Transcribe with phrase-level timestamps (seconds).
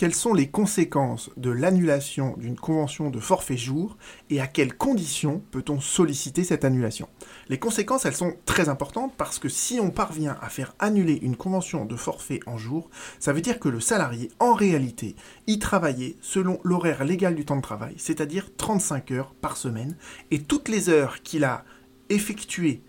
[0.00, 3.98] quelles sont les conséquences de l'annulation d'une convention de forfait jour
[4.30, 7.06] et à quelles conditions peut-on solliciter cette annulation?
[7.50, 11.36] Les conséquences, elles sont très importantes parce que si on parvient à faire annuler une
[11.36, 16.16] convention de forfait en jour, ça veut dire que le salarié, en réalité, y travaillait
[16.22, 19.98] selon l'horaire légal du temps de travail, c'est-à-dire 35 heures par semaine,
[20.30, 21.62] et toutes les heures qu'il a
[22.08, 22.82] effectuées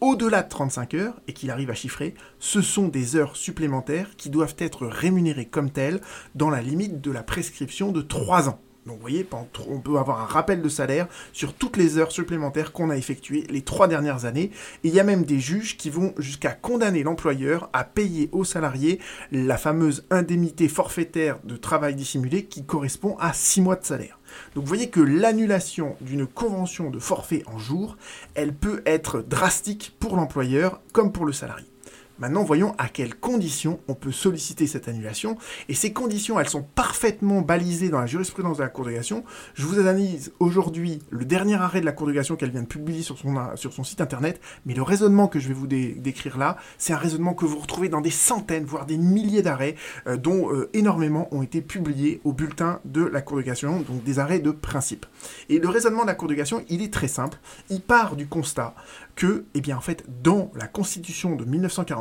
[0.00, 4.30] au-delà de 35 heures, et qu'il arrive à chiffrer, ce sont des heures supplémentaires qui
[4.30, 6.00] doivent être rémunérées comme telles
[6.34, 8.60] dans la limite de la prescription de 3 ans.
[8.88, 9.26] Donc vous voyez,
[9.68, 13.44] on peut avoir un rappel de salaire sur toutes les heures supplémentaires qu'on a effectuées
[13.50, 14.50] les trois dernières années.
[14.82, 18.44] Et il y a même des juges qui vont jusqu'à condamner l'employeur à payer aux
[18.44, 18.98] salariés
[19.30, 24.18] la fameuse indemnité forfaitaire de travail dissimulé qui correspond à 6 mois de salaire.
[24.54, 27.96] Donc vous voyez que l'annulation d'une convention de forfait en jour,
[28.34, 31.66] elle peut être drastique pour l'employeur comme pour le salarié.
[32.18, 35.38] Maintenant, voyons à quelles conditions on peut solliciter cette annulation.
[35.68, 39.24] Et ces conditions, elles sont parfaitement balisées dans la jurisprudence de la Cour de cassation.
[39.54, 42.66] Je vous analyse aujourd'hui le dernier arrêt de la Cour de cassation qu'elle vient de
[42.66, 44.40] publier sur son, sur son site internet.
[44.66, 47.88] Mais le raisonnement que je vais vous décrire là, c'est un raisonnement que vous retrouvez
[47.88, 52.32] dans des centaines, voire des milliers d'arrêts, euh, dont euh, énormément ont été publiés au
[52.32, 55.06] bulletin de la Cour de cassation, donc des arrêts de principe.
[55.48, 57.38] Et le raisonnement de la Cour de cassation, il est très simple.
[57.70, 58.74] Il part du constat
[59.14, 61.44] que, eh bien, en fait, dans la Constitution de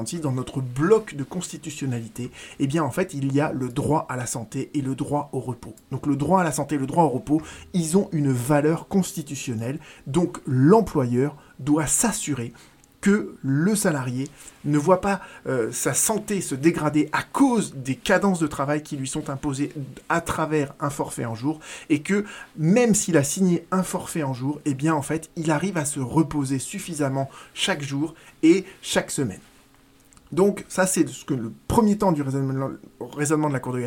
[0.08, 4.06] 1946, dans notre bloc de constitutionnalité, eh bien, en fait, il y a le droit
[4.10, 5.76] à la santé et le droit au repos.
[5.92, 7.42] Donc, le droit à la santé et le droit au repos,
[7.74, 9.80] ils ont une valeur constitutionnelle.
[10.06, 12.54] Donc, l'employeur doit s'assurer
[13.00, 14.28] que le salarié
[14.66, 18.98] ne voit pas euh, sa santé se dégrader à cause des cadences de travail qui
[18.98, 19.72] lui sont imposées
[20.10, 22.26] à travers un forfait en jour et que
[22.58, 25.86] même s'il a signé un forfait en jour, eh bien en fait, il arrive à
[25.86, 29.40] se reposer suffisamment chaque jour et chaque semaine.
[30.32, 32.70] Donc ça c'est ce que le premier temps du raisonnement,
[33.50, 33.84] de la Cour de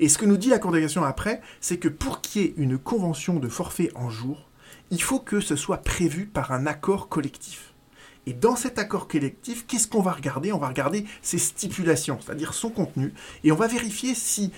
[0.00, 2.54] Et ce que nous dit la Cour de après, c'est que pour qu'il y ait
[2.56, 4.48] une convention de forfait en jour,
[4.90, 7.74] il faut que ce soit prévu par un accord collectif.
[8.26, 10.52] Et dans cet accord collectif, qu'est-ce qu'on va regarder?
[10.52, 14.52] On va regarder ses stipulations, c'est-à-dire son contenu, et on va vérifier si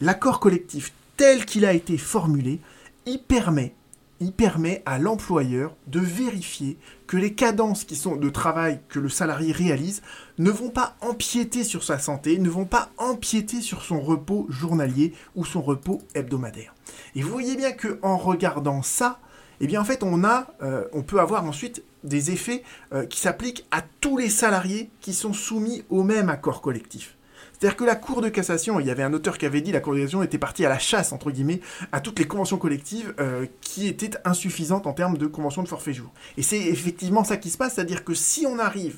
[0.00, 2.60] l'accord collectif tel qu'il a été formulé,
[3.06, 3.74] il permet,
[4.20, 9.08] il permet à l'employeur de vérifier que les cadences qui sont de travail que le
[9.08, 10.02] salarié réalise
[10.38, 15.14] ne vont pas empiéter sur sa santé, ne vont pas empiéter sur son repos journalier
[15.34, 16.74] ou son repos hebdomadaire.
[17.14, 19.18] Et vous voyez bien que en regardant ça,
[19.60, 24.90] eh euh, on peut avoir ensuite des effets euh, qui s'appliquent à tous les salariés
[25.00, 27.16] qui sont soumis au même accord collectif.
[27.60, 29.80] C'est-à-dire que la Cour de cassation, il y avait un auteur qui avait dit la
[29.80, 31.60] Cour de cassation était partie à la chasse, entre guillemets,
[31.92, 35.92] à toutes les conventions collectives euh, qui étaient insuffisantes en termes de conventions de forfait
[35.92, 36.10] jour.
[36.38, 38.96] Et c'est effectivement ça qui se passe, c'est-à-dire que si on arrive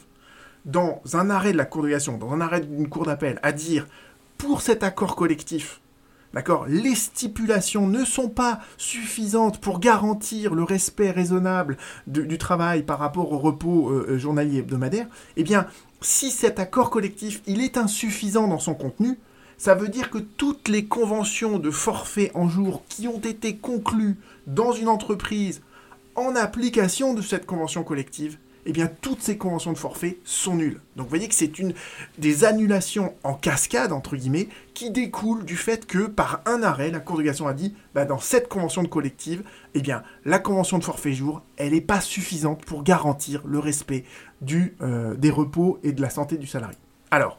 [0.64, 3.50] dans un arrêt de la Cour de cassation, dans un arrêt d'une Cour d'appel, à
[3.50, 3.88] dire
[4.38, 5.80] pour cet accord collectif,
[6.34, 6.64] D'accord?
[6.66, 11.76] Les stipulations ne sont pas suffisantes pour garantir le respect raisonnable
[12.06, 15.06] du travail par rapport au repos euh, euh, journalier hebdomadaire.
[15.36, 15.66] Eh bien,
[16.00, 19.18] si cet accord collectif, est insuffisant dans son contenu,
[19.58, 24.16] ça veut dire que toutes les conventions de forfait en jour qui ont été conclues
[24.46, 25.62] dans une entreprise
[26.14, 30.80] en application de cette convention collective, eh bien toutes ces conventions de forfait sont nulles.
[30.96, 31.74] Donc vous voyez que c'est une
[32.18, 37.00] des annulations en cascade, entre guillemets, qui découlent du fait que par un arrêt, la
[37.00, 39.42] Cour de cassation a dit, bah, dans cette convention de collective,
[39.74, 44.04] eh bien la convention de forfait jour, elle n'est pas suffisante pour garantir le respect
[44.40, 46.78] du, euh, des repos et de la santé du salarié.
[47.10, 47.38] Alors,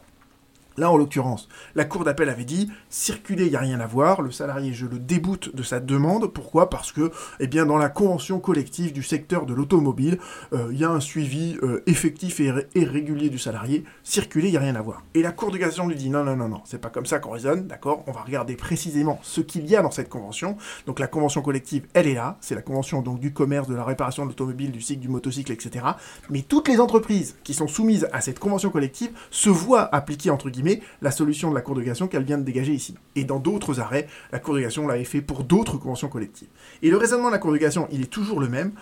[0.76, 4.22] Là, en l'occurrence, la cour d'appel avait dit circuler, il n'y a rien à voir.
[4.22, 6.26] Le salarié, je le déboute de sa demande.
[6.32, 6.68] Pourquoi?
[6.68, 10.18] Parce que, eh bien, dans la convention collective du secteur de l'automobile,
[10.52, 13.84] euh, il y a un suivi euh, effectif et, régulier du salarié.
[14.02, 15.04] Circuler, il n'y a rien à voir.
[15.14, 17.20] Et la cour de cassation lui dit non, non, non, non, c'est pas comme ça
[17.20, 18.02] qu'on raisonne, d'accord?
[18.08, 20.56] On va regarder précisément ce qu'il y a dans cette convention.
[20.86, 22.36] Donc, la convention collective, elle est là.
[22.40, 25.52] C'est la convention donc du commerce, de la réparation de l'automobile, du cycle, du motocycle,
[25.52, 25.84] etc.
[26.30, 30.50] Mais toutes les entreprises qui sont soumises à cette convention collective se voient appliquer entre
[30.50, 30.63] guillemets
[31.02, 32.94] la solution de la Cour de cassation qu'elle vient de dégager ici.
[33.16, 36.48] Et dans d'autres arrêts, la Cour de cassation l'avait fait pour d'autres conventions collectives.
[36.82, 38.72] Et le raisonnement de la Cour de cassation, il est toujours le même.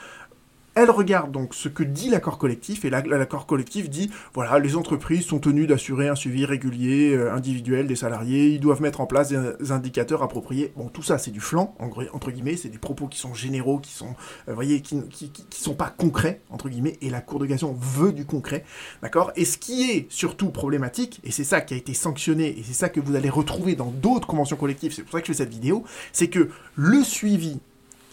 [0.75, 5.27] Elle regarde donc ce que dit l'accord collectif, et l'accord collectif dit, voilà, les entreprises
[5.27, 9.29] sont tenues d'assurer un suivi régulier, euh, individuel des salariés, ils doivent mettre en place
[9.29, 10.73] des indicateurs appropriés.
[10.77, 13.93] Bon, tout ça, c'est du flanc, entre guillemets, c'est des propos qui sont généraux, qui
[13.93, 14.15] sont,
[14.49, 18.13] euh, voyez, qui, qui, sont pas concrets, entre guillemets, et la Cour de cassation veut
[18.13, 18.65] du concret,
[19.03, 19.31] d'accord?
[19.37, 22.73] Et ce qui est surtout problématique, et c'est ça qui a été sanctionné, et c'est
[22.73, 25.39] ça que vous allez retrouver dans d'autres conventions collectives, c'est pour ça que je fais
[25.39, 27.61] cette vidéo, c'est que le suivi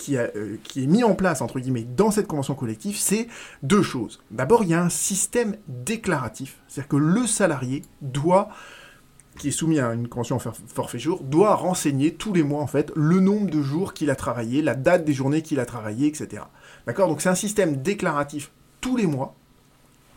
[0.09, 3.27] euh, qui, est mis en place, entre guillemets, dans cette convention collective, c'est
[3.63, 4.21] deux choses.
[4.31, 8.49] D'abord, il y a un système déclaratif, c'est-à-dire que le salarié doit
[9.37, 12.91] qui est soumis à une convention forfait jour doit renseigner tous les mois en fait
[12.95, 16.43] le nombre de jours qu'il a travaillé, la date des journées qu'il a travaillé, etc.
[16.85, 17.07] D'accord?
[17.07, 18.51] Donc c'est un système déclaratif
[18.81, 19.35] tous les mois.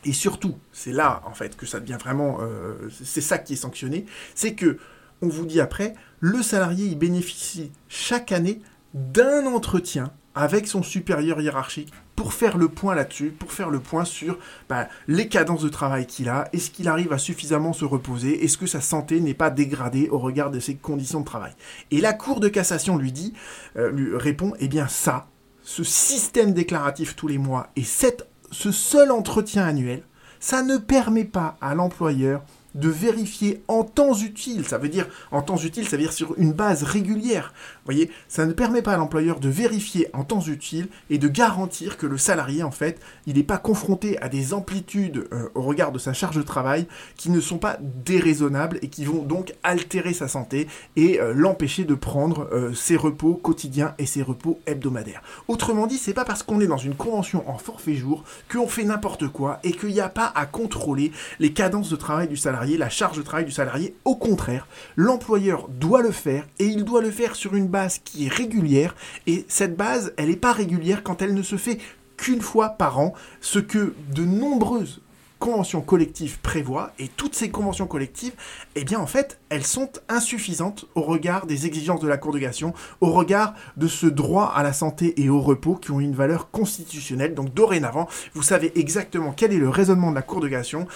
[0.05, 3.57] Et surtout, c'est là en fait que ça devient vraiment, euh, c'est ça qui est
[3.57, 4.79] sanctionné, c'est que
[5.21, 8.61] on vous dit après, le salarié il bénéficie chaque année
[8.95, 14.05] d'un entretien avec son supérieur hiérarchique pour faire le point là-dessus, pour faire le point
[14.05, 18.45] sur bah, les cadences de travail qu'il a, est-ce qu'il arrive à suffisamment se reposer,
[18.45, 21.53] est-ce que sa santé n'est pas dégradée au regard de ses conditions de travail?
[21.91, 23.35] Et la Cour de cassation lui dit,
[23.77, 25.27] euh, lui répond, eh bien ça,
[25.63, 30.03] ce système déclaratif tous les mois et ce seul entretien annuel,
[30.41, 32.43] ça ne permet pas à l'employeur
[32.75, 34.67] de vérifier en temps utile.
[34.67, 37.53] Ça veut dire, en temps utile, ça veut dire sur une base régulière.
[37.77, 41.29] Vous voyez, ça ne permet pas à l'employeur de vérifier en temps utile et de
[41.29, 45.63] garantir que le salarié, en fait, il n'est pas confronté à des amplitudes euh, au
[45.63, 46.87] regard de sa charge de travail
[47.17, 51.85] qui ne sont pas déraisonnables et qui vont donc altérer sa santé et euh, l'empêcher
[51.85, 55.23] de prendre euh, ses repos quotidiens et ses repos hebdomadaires.
[55.49, 58.85] Autrement dit, c'est pas parce qu'on est dans une convention en forfait jour qu'on fait
[58.85, 62.62] n'importe quoi et qu'il n'y a pas à contrôler les cadences de travail du salarié
[62.63, 63.95] la charge de travail du salarié.
[64.05, 64.67] Au contraire,
[64.97, 68.95] l'employeur doit le faire et il doit le faire sur une base qui est régulière.
[69.27, 71.79] Et cette base, elle n'est pas régulière quand elle ne se fait
[72.17, 75.01] qu'une fois par an, ce que de nombreuses
[75.43, 78.35] conventions collectives prévoient, et toutes ces conventions collectives,
[78.77, 82.39] eh bien en fait, elles sont insuffisantes au regard des exigences de la Cour de
[82.39, 86.15] cassation, au regard de ce droit à la santé et au repos qui ont une
[86.15, 87.35] valeur constitutionnelle.
[87.35, 90.87] Donc dorénavant, vous savez exactement quel est le raisonnement de la Cour de cassation,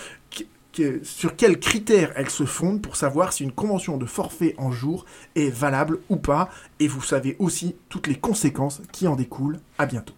[1.03, 5.05] sur quels critères elle se fonde pour savoir si une convention de forfait en jour
[5.35, 6.51] est valable ou pas.
[6.81, 9.61] Et vous savez aussi toutes les conséquences qui en découlent.
[9.79, 10.15] À bientôt.